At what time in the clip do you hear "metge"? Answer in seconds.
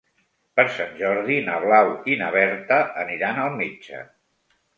3.61-4.03